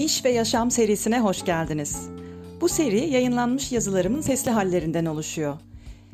[0.00, 2.08] İş ve Yaşam serisine hoş geldiniz.
[2.60, 5.54] Bu seri yayınlanmış yazılarımın sesli hallerinden oluşuyor.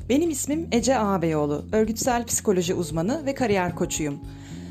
[0.08, 4.20] Benim ismim Ece Ağabeyoğlu, örgütsel psikoloji uzmanı ve kariyer koçuyum.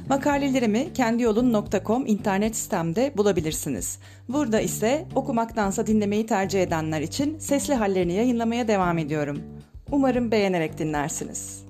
[0.10, 4.00] Makalelerimi kendiyolun.com internet sitemde bulabilirsiniz.
[4.30, 9.42] Burada ise okumaktansa dinlemeyi tercih edenler için sesli hallerini yayınlamaya devam ediyorum.
[9.92, 11.66] Umarım beğenerek dinlersiniz.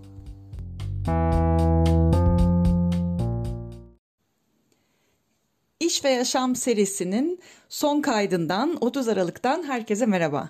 [6.06, 10.50] Ve Yaşam serisinin son kaydından 30 Aralık'tan herkese merhaba.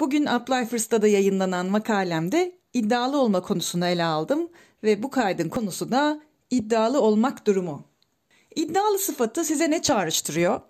[0.00, 4.48] Bugün Uplifers'ta da yayınlanan makalemde iddialı olma konusunu ele aldım
[4.82, 7.84] ve bu kaydın konusu da iddialı olmak durumu.
[8.56, 10.60] İddialı sıfatı size ne çağrıştırıyor?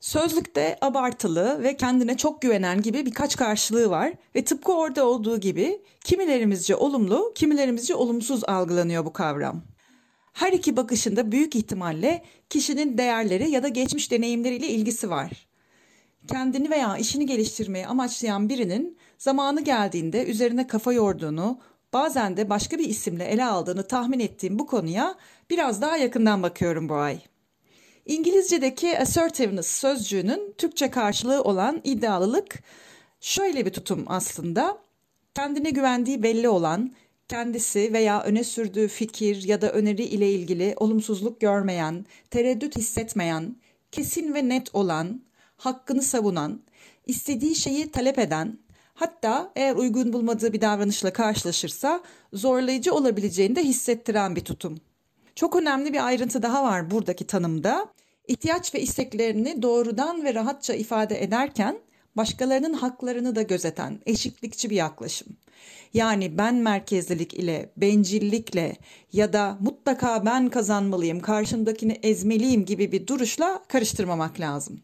[0.00, 5.82] Sözlükte abartılı ve kendine çok güvenen gibi birkaç karşılığı var ve tıpkı orada olduğu gibi
[6.04, 9.62] kimilerimizce olumlu, kimilerimizce olumsuz algılanıyor bu kavram.
[10.38, 15.46] Her iki bakışında büyük ihtimalle kişinin değerleri ya da geçmiş deneyimleriyle ilgisi var.
[16.28, 21.60] Kendini veya işini geliştirmeyi amaçlayan birinin zamanı geldiğinde üzerine kafa yorduğunu,
[21.92, 25.14] bazen de başka bir isimle ele aldığını tahmin ettiğim bu konuya
[25.50, 27.18] biraz daha yakından bakıyorum bu ay.
[28.06, 32.62] İngilizce'deki assertiveness sözcüğünün Türkçe karşılığı olan iddialılık
[33.20, 34.78] şöyle bir tutum aslında.
[35.34, 36.92] Kendine güvendiği belli olan,
[37.28, 43.56] kendisi veya öne sürdüğü fikir ya da öneri ile ilgili olumsuzluk görmeyen, tereddüt hissetmeyen,
[43.92, 45.22] kesin ve net olan,
[45.56, 46.60] hakkını savunan,
[47.06, 48.58] istediği şeyi talep eden,
[48.94, 54.78] hatta eğer uygun bulmadığı bir davranışla karşılaşırsa zorlayıcı olabileceğini de hissettiren bir tutum.
[55.34, 57.86] Çok önemli bir ayrıntı daha var buradaki tanımda.
[58.28, 61.78] İhtiyaç ve isteklerini doğrudan ve rahatça ifade ederken
[62.16, 65.28] başkalarının haklarını da gözeten eşitlikçi bir yaklaşım.
[65.94, 68.76] Yani ben merkezlilik ile, bencillikle
[69.12, 74.80] ya da mutlaka ben kazanmalıyım, karşımdakini ezmeliyim gibi bir duruşla karıştırmamak lazım.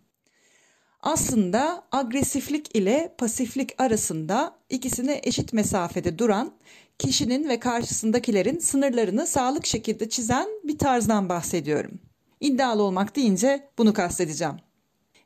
[1.02, 6.52] Aslında agresiflik ile pasiflik arasında ikisine eşit mesafede duran,
[6.98, 12.00] kişinin ve karşısındakilerin sınırlarını sağlık şekilde çizen bir tarzdan bahsediyorum.
[12.40, 14.54] İddialı olmak deyince bunu kastedeceğim.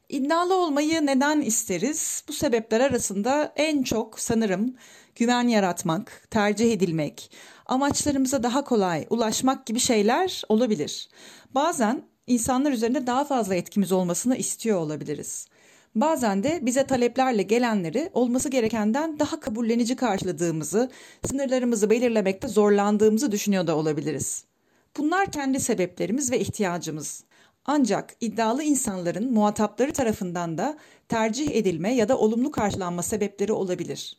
[0.09, 2.25] İddialı olmayı neden isteriz?
[2.29, 4.75] Bu sebepler arasında en çok sanırım
[5.15, 7.31] güven yaratmak, tercih edilmek,
[7.67, 11.09] amaçlarımıza daha kolay ulaşmak gibi şeyler olabilir.
[11.55, 15.47] Bazen insanlar üzerinde daha fazla etkimiz olmasını istiyor olabiliriz.
[15.95, 20.91] Bazen de bize taleplerle gelenleri olması gerekenden daha kabullenici karşıladığımızı,
[21.27, 24.45] sınırlarımızı belirlemekte zorlandığımızı düşünüyor da olabiliriz.
[24.97, 27.25] Bunlar kendi sebeplerimiz ve ihtiyacımız.
[27.71, 34.19] Ancak iddialı insanların muhatapları tarafından da tercih edilme ya da olumlu karşılanma sebepleri olabilir.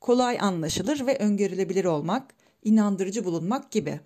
[0.00, 2.34] Kolay anlaşılır ve öngörülebilir olmak,
[2.64, 4.00] inandırıcı bulunmak gibi.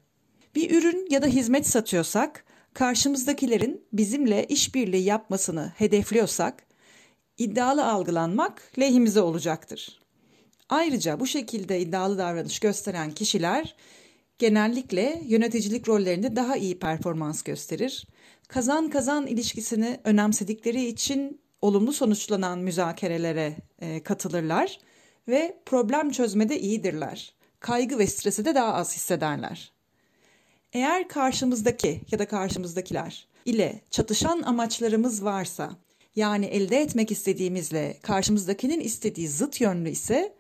[0.55, 2.44] Bir ürün ya da hizmet satıyorsak,
[2.75, 6.66] karşımızdakilerin bizimle işbirliği yapmasını hedefliyorsak,
[7.38, 10.00] iddialı algılanmak lehimize olacaktır.
[10.69, 13.76] Ayrıca bu şekilde iddialı davranış gösteren kişiler
[14.39, 18.06] genellikle yöneticilik rollerinde daha iyi performans gösterir.
[18.49, 24.78] Kazan kazan ilişkisini önemsedikleri için olumlu sonuçlanan müzakerelere e, katılırlar
[25.28, 27.34] ve problem çözmede iyidirler.
[27.61, 29.73] Kaygı ve stresi de daha az hissederler.
[30.73, 35.77] Eğer karşımızdaki ya da karşımızdakiler ile çatışan amaçlarımız varsa,
[36.17, 40.34] yani elde etmek istediğimizle karşımızdakinin istediği zıt yönlü ise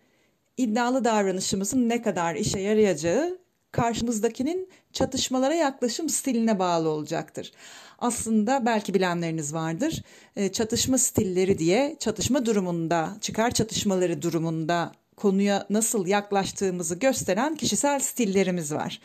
[0.56, 3.38] iddialı davranışımızın ne kadar işe yarayacağı
[3.74, 7.52] karşımızdakinin çatışmalara yaklaşım stiline bağlı olacaktır.
[7.98, 10.02] Aslında belki bilenleriniz vardır.
[10.36, 18.72] E, çatışma stilleri diye çatışma durumunda, çıkar çatışmaları durumunda konuya nasıl yaklaştığımızı gösteren kişisel stillerimiz
[18.72, 19.00] var.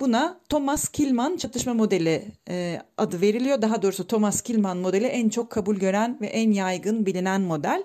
[0.00, 3.62] Buna Thomas Kilman çatışma modeli e, adı veriliyor.
[3.62, 7.84] Daha doğrusu Thomas Kilman modeli en çok kabul gören ve en yaygın bilinen model.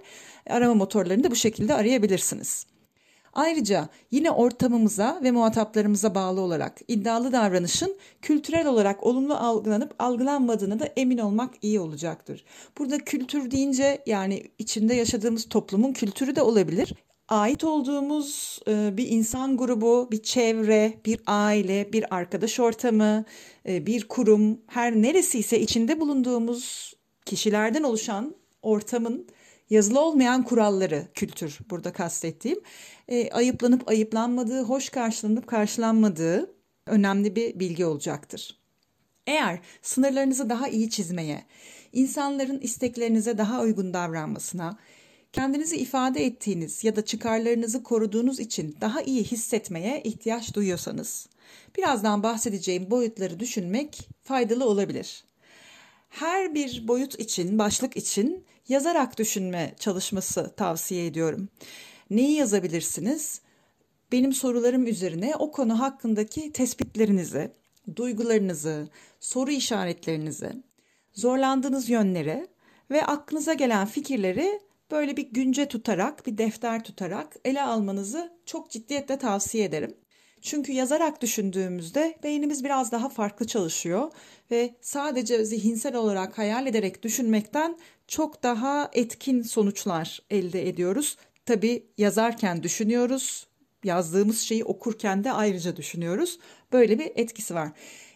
[0.50, 2.66] Arama motorlarını da bu şekilde arayabilirsiniz.
[3.34, 10.86] Ayrıca yine ortamımıza ve muhataplarımıza bağlı olarak iddialı davranışın kültürel olarak olumlu algılanıp algılanmadığını da
[10.86, 12.46] emin olmak iyi olacaktır.
[12.78, 16.94] Burada kültür deyince yani içinde yaşadığımız toplumun kültürü de olabilir
[17.28, 23.26] ait olduğumuz e, bir insan grubu, bir çevre, bir aile, bir arkadaş ortamı,
[23.68, 26.94] e, bir kurum, her neresi ise içinde bulunduğumuz
[27.26, 29.28] kişilerden oluşan ortamın
[29.70, 32.60] yazılı olmayan kuralları kültür burada kastettiğim
[33.08, 36.56] e, ayıplanıp ayıplanmadığı, hoş karşılanıp karşılanmadığı
[36.88, 38.60] önemli bir bilgi olacaktır.
[39.28, 41.44] Eğer sınırlarınızı daha iyi çizmeye,
[41.94, 44.78] insanların isteklerinize daha uygun davranmasına,
[45.34, 51.28] kendinizi ifade ettiğiniz ya da çıkarlarınızı koruduğunuz için daha iyi hissetmeye ihtiyaç duyuyorsanız,
[51.78, 55.24] birazdan bahsedeceğim boyutları düşünmek faydalı olabilir.
[56.10, 61.50] her bir boyut için, başlık için yazarak düşünme çalışması tavsiye ediyorum.
[62.10, 63.42] Neyi yazabilirsiniz?
[64.12, 67.52] Benim sorularım üzerine o konu hakkındaki tespitlerinizi,
[67.96, 68.90] duygularınızı,
[69.20, 70.52] soru işaretlerinizi,
[71.14, 72.48] zorlandığınız yönleri
[72.92, 74.60] ve aklınıza gelen fikirleri
[74.92, 79.96] böyle bir günce tutarak, bir defter tutarak ele almanızı çok ciddiyetle tavsiye ederim.
[80.44, 84.12] Çünkü yazarak düşündüğümüzde beynimiz biraz daha farklı çalışıyor
[84.52, 91.18] ve sadece zihinsel olarak hayal ederek düşünmekten çok daha etkin sonuçlar elde ediyoruz.
[91.46, 93.48] Tabi yazarken düşünüyoruz,
[93.84, 96.40] yazdığımız şeyi okurken de ayrıca düşünüyoruz.
[96.74, 97.70] Böyle bir etkisi var.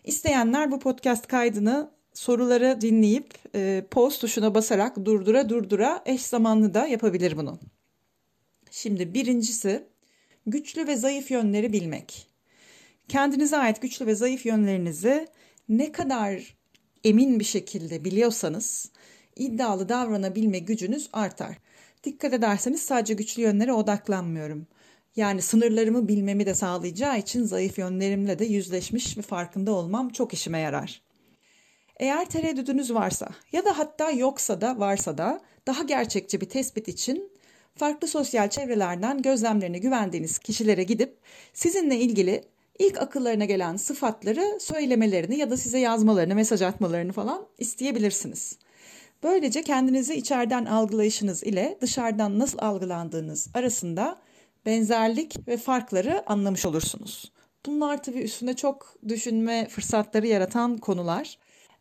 [0.04, 6.88] İsteyenler bu podcast kaydını soruları dinleyip e, post tuşuna basarak durdura durdura eş zamanlı da
[6.88, 7.60] yapabilir bunu.
[8.72, 9.88] Şimdi birincisi
[10.48, 12.28] güçlü ve zayıf yönleri bilmek.
[13.08, 15.28] Kendinize ait güçlü ve zayıf yönlerinizi
[15.70, 16.56] ne kadar
[17.04, 18.92] emin bir şekilde biliyorsanız
[19.36, 21.58] iddialı davranabilme gücünüz artar.
[22.04, 24.68] Dikkat ederseniz sadece güçlü yönlere odaklanmıyorum.
[25.16, 30.60] Yani sınırlarımı bilmemi de sağlayacağı için zayıf yönlerimle de yüzleşmiş ve farkında olmam çok işime
[30.60, 31.02] yarar.
[32.00, 37.32] Eğer tereddüdünüz varsa ya da hatta yoksa da varsa da daha gerçekçi bir tespit için
[37.78, 41.18] farklı sosyal çevrelerden gözlemlerine güvendiğiniz kişilere gidip
[41.54, 42.44] sizinle ilgili
[42.80, 48.58] ilk akıllarına gelen sıfatları söylemelerini ya da size yazmalarını, mesaj atmalarını falan isteyebilirsiniz.
[49.24, 54.22] Böylece kendinizi içeriden algılayışınız ile dışarıdan nasıl algılandığınız arasında
[54.66, 57.32] benzerlik ve farkları anlamış olursunuz.
[57.66, 61.38] Bunlar tabii üstünde çok düşünme fırsatları yaratan konular.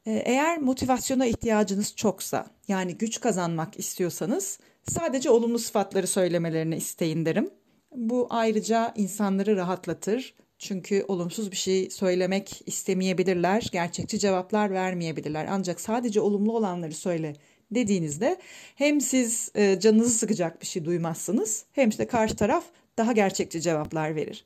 [0.06, 7.50] Ee, eğer motivasyona ihtiyacınız çoksa, yani güç kazanmak istiyorsanız sadece olumlu sıfatları söylemelerini isteyin derim.
[7.94, 10.34] Bu ayrıca insanları rahatlatır.
[10.58, 15.46] Çünkü olumsuz bir şey söylemek istemeyebilirler, gerçekçi cevaplar vermeyebilirler.
[15.50, 17.36] Ancak sadece olumlu olanları söyle
[17.70, 18.36] dediğinizde
[18.74, 22.64] hem siz e, canınızı sıkacak bir şey duymazsınız hem de karşı taraf
[22.98, 24.44] daha gerçekçi cevaplar verir.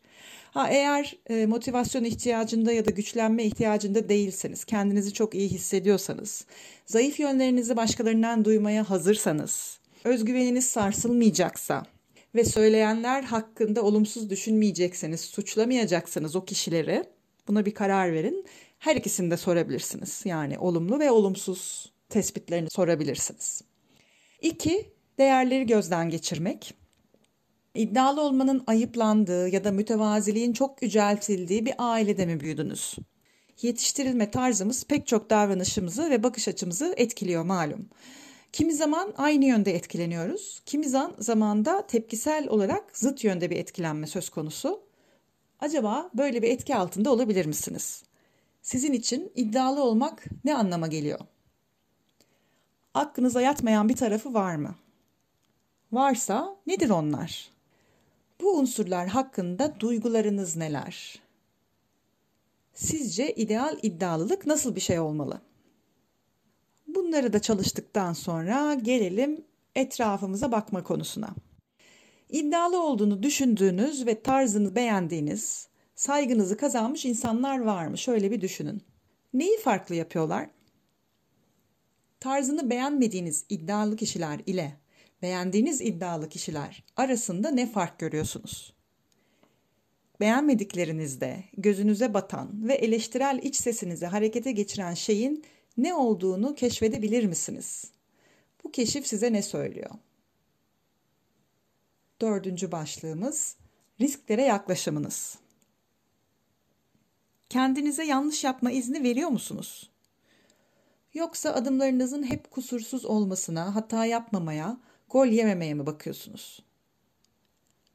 [0.51, 6.47] Ha eğer e, motivasyon ihtiyacında ya da güçlenme ihtiyacında değilseniz, kendinizi çok iyi hissediyorsanız,
[6.87, 11.83] zayıf yönlerinizi başkalarından duymaya hazırsanız, özgüveniniz sarsılmayacaksa
[12.35, 17.05] ve söyleyenler hakkında olumsuz düşünmeyecekseniz, suçlamayacaksınız o kişileri,
[17.49, 18.47] buna bir karar verin.
[18.79, 20.23] Her ikisini de sorabilirsiniz.
[20.25, 23.63] Yani olumlu ve olumsuz tespitlerini sorabilirsiniz.
[24.43, 26.75] İki, değerleri gözden geçirmek.
[27.75, 32.97] İddialı olmanın ayıplandığı ya da mütevaziliğin çok yüceltildiği bir ailede mi büyüdünüz?
[33.63, 37.89] Yetiştirilme tarzımız pek çok davranışımızı ve bakış açımızı etkiliyor malum.
[38.53, 40.89] Kimi zaman aynı yönde etkileniyoruz, kimi
[41.19, 44.83] zaman da tepkisel olarak zıt yönde bir etkilenme söz konusu.
[45.61, 48.03] Acaba böyle bir etki altında olabilir misiniz?
[48.63, 51.19] Sizin için iddialı olmak ne anlama geliyor?
[52.95, 54.75] Aklınıza yatmayan bir tarafı var mı?
[55.93, 57.51] Varsa nedir onlar?
[58.41, 61.21] Bu unsurlar hakkında duygularınız neler?
[62.75, 65.41] Sizce ideal iddialılık nasıl bir şey olmalı?
[66.95, 69.45] Bunları da çalıştıktan sonra gelelim
[69.75, 71.35] etrafımıza bakma konusuna.
[72.29, 77.99] İddialı olduğunu düşündüğünüz ve tarzını beğendiğiniz, saygınızı kazanmış insanlar var mı?
[77.99, 78.83] Şöyle bir düşünün.
[79.35, 80.51] Neyi farklı yapıyorlar?
[82.21, 84.77] Tarzını beğenmediğiniz iddialı kişiler ile
[85.23, 88.75] beğendiğiniz iddialı kişiler arasında ne fark görüyorsunuz?
[90.21, 95.45] Beğenmediklerinizde gözünüze batan ve eleştirel iç sesinizi harekete geçiren şeyin
[95.77, 97.91] ne olduğunu keşfedebilir misiniz?
[98.65, 99.91] Bu keşif size ne söylüyor?
[102.21, 103.57] Dördüncü başlığımız
[104.01, 105.39] risklere yaklaşımınız.
[107.49, 109.91] Kendinize yanlış yapma izni veriyor musunuz?
[111.15, 116.63] Yoksa adımlarınızın hep kusursuz olmasına, hata yapmamaya, gol yememeye mi bakıyorsunuz?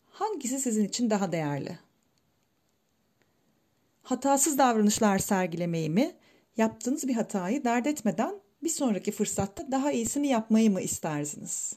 [0.09, 1.79] Hangisi sizin için daha değerli?
[4.03, 6.15] Hatasız davranışlar sergilemeyi mi,
[6.57, 11.73] yaptığınız bir hatayı dert etmeden bir sonraki fırsatta daha iyisini yapmayı mı istersiniz?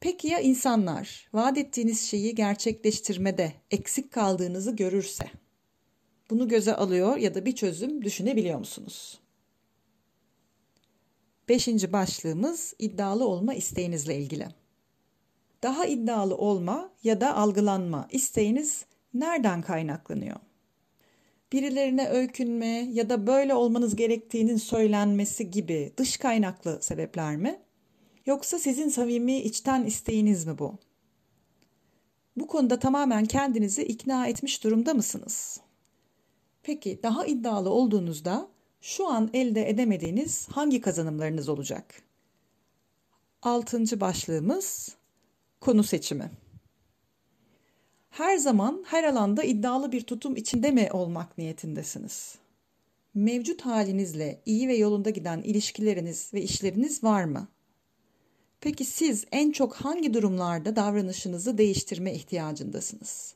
[0.00, 5.30] Peki ya insanlar vaat ettiğiniz şeyi gerçekleştirmede eksik kaldığınızı görürse?
[6.30, 9.20] Bunu göze alıyor ya da bir çözüm düşünebiliyor musunuz?
[11.48, 14.48] Beşinci başlığımız iddialı olma isteğinizle ilgili.
[15.62, 20.36] Daha iddialı olma ya da algılanma isteğiniz nereden kaynaklanıyor?
[21.52, 27.60] Birilerine öykünme ya da böyle olmanız gerektiğinin söylenmesi gibi dış kaynaklı sebepler mi?
[28.26, 30.78] Yoksa sizin samimi içten isteğiniz mi bu?
[32.36, 35.60] Bu konuda tamamen kendinizi ikna etmiş durumda mısınız?
[36.62, 38.48] Peki daha iddialı olduğunuzda
[38.80, 42.02] şu an elde edemediğiniz hangi kazanımlarınız olacak?
[43.42, 44.96] Altıncı başlığımız
[45.60, 46.30] konu seçimi.
[48.10, 52.34] Her zaman her alanda iddialı bir tutum içinde mi olmak niyetindesiniz?
[53.14, 57.48] Mevcut halinizle iyi ve yolunda giden ilişkileriniz ve işleriniz var mı?
[58.60, 63.34] Peki siz en çok hangi durumlarda davranışınızı değiştirme ihtiyacındasınız?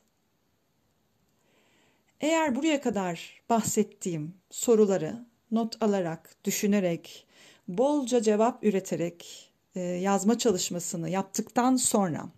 [2.21, 7.25] Eğer buraya kadar bahsettiğim soruları not alarak, düşünerek,
[7.67, 12.29] bolca cevap üreterek e, yazma çalışmasını yaptıktan sonra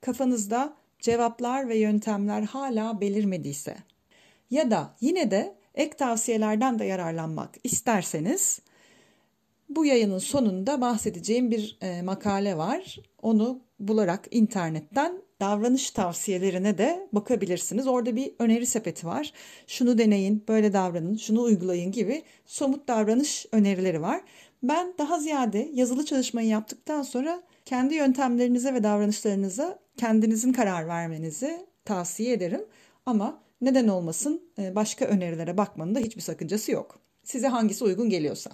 [0.00, 3.76] kafanızda cevaplar ve yöntemler hala belirmediyse
[4.50, 8.60] ya da yine de ek tavsiyelerden de yararlanmak isterseniz
[9.68, 12.98] bu yayının sonunda bahsedeceğim bir e, makale var.
[13.22, 17.86] Onu bularak internetten davranış tavsiyelerine de bakabilirsiniz.
[17.86, 19.32] Orada bir öneri sepeti var.
[19.66, 24.20] Şunu deneyin, böyle davranın, şunu uygulayın gibi somut davranış önerileri var.
[24.62, 32.32] Ben daha ziyade yazılı çalışmayı yaptıktan sonra kendi yöntemlerinize ve davranışlarınıza kendinizin karar vermenizi tavsiye
[32.32, 32.64] ederim.
[33.06, 36.98] Ama neden olmasın e, başka önerilere bakmanın da hiçbir sakıncası yok.
[37.24, 38.50] Size hangisi uygun geliyorsa.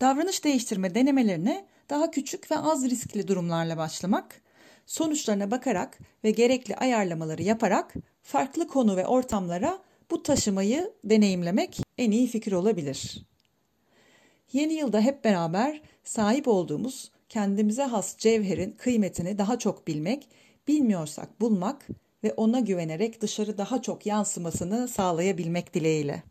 [0.00, 4.42] Davranış değiştirme denemelerine daha küçük ve az riskli durumlarla başlamak,
[4.86, 9.78] sonuçlarına bakarak ve gerekli ayarlamaları yaparak farklı konu ve ortamlara
[10.10, 13.26] bu taşımayı deneyimlemek en iyi fikir olabilir.
[14.52, 20.28] Yeni yılda hep beraber sahip olduğumuz kendimize has cevherin kıymetini daha çok bilmek,
[20.68, 21.88] bilmiyorsak bulmak
[22.24, 26.22] ve ona güvenerek dışarı daha çok yansımasını sağlayabilmek dileğiyle.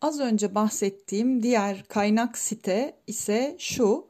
[0.00, 4.08] Az önce bahsettiğim diğer kaynak site ise şu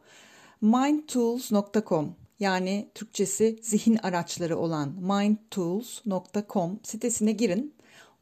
[0.61, 7.75] mindtools.com yani Türkçesi zihin araçları olan mindtools.com sitesine girin.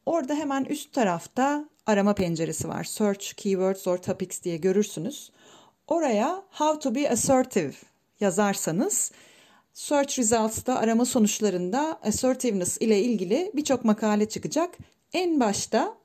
[0.05, 2.83] Orada hemen üst tarafta arama penceresi var.
[2.83, 5.31] Search keywords or topics diye görürsünüz.
[5.87, 7.73] Oraya how to be assertive
[8.19, 9.11] yazarsanız
[9.73, 14.77] search results'ta arama sonuçlarında assertiveness ile ilgili birçok makale çıkacak.
[15.13, 15.97] En başta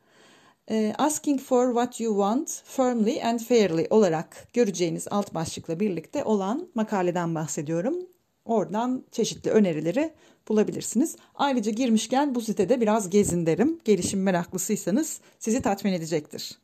[0.70, 6.68] e, asking for what you want firmly and fairly olarak göreceğiniz alt başlıkla birlikte olan
[6.74, 7.96] makaleden bahsediyorum.
[8.44, 10.12] Oradan çeşitli önerileri
[10.48, 11.16] bulabilirsiniz.
[11.34, 13.78] Ayrıca girmişken bu sitede biraz gezin derim.
[13.84, 16.58] Gelişim meraklısıysanız sizi tatmin edecektir.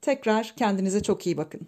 [0.00, 1.60] Tekrar kendinize çok iyi bakın.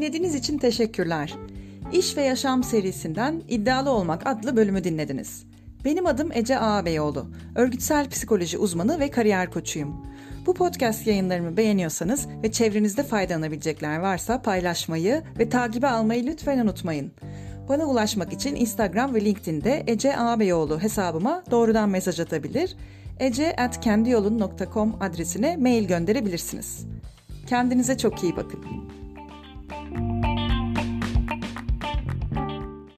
[0.00, 1.34] Dinlediğiniz için teşekkürler.
[1.92, 5.44] İş ve Yaşam serisinden İddialı Olmak adlı bölümü dinlediniz.
[5.84, 7.26] Benim adım Ece Ağabeyoğlu.
[7.54, 10.06] Örgütsel psikoloji uzmanı ve kariyer koçuyum.
[10.46, 17.12] Bu podcast yayınlarımı beğeniyorsanız ve çevrenizde faydalanabilecekler varsa paylaşmayı ve takibe almayı lütfen unutmayın.
[17.68, 22.76] Bana ulaşmak için Instagram ve LinkedIn'de Ece Ağabeyoğlu hesabıma doğrudan mesaj atabilir,
[23.18, 26.86] ece.kendiyolun.com adresine mail gönderebilirsiniz.
[27.46, 28.99] Kendinize çok iyi bakın.